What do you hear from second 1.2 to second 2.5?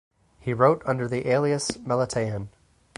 alias Meletaon.